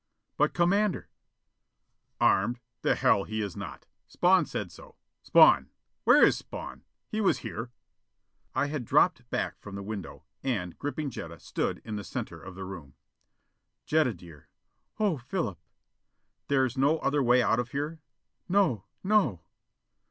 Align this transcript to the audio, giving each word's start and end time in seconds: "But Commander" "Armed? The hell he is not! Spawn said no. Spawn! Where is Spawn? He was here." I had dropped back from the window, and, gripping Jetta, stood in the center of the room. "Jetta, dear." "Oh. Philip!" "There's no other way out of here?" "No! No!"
"But 0.35 0.55
Commander" 0.55 1.09
"Armed? 2.19 2.59
The 2.81 2.95
hell 2.95 3.23
he 3.25 3.39
is 3.39 3.55
not! 3.55 3.85
Spawn 4.07 4.47
said 4.47 4.73
no. 4.79 4.95
Spawn! 5.21 5.69
Where 6.05 6.23
is 6.23 6.39
Spawn? 6.39 6.83
He 7.07 7.21
was 7.21 7.37
here." 7.45 7.69
I 8.55 8.65
had 8.65 8.83
dropped 8.83 9.29
back 9.29 9.59
from 9.59 9.75
the 9.75 9.83
window, 9.83 10.23
and, 10.41 10.75
gripping 10.79 11.11
Jetta, 11.11 11.39
stood 11.39 11.83
in 11.85 11.97
the 11.97 12.03
center 12.03 12.41
of 12.41 12.55
the 12.55 12.65
room. 12.65 12.95
"Jetta, 13.85 14.15
dear." 14.15 14.47
"Oh. 14.99 15.19
Philip!" 15.19 15.59
"There's 16.47 16.75
no 16.79 16.97
other 16.97 17.21
way 17.21 17.43
out 17.43 17.59
of 17.59 17.69
here?" 17.69 17.99
"No! 18.49 18.85
No!" 19.03 19.43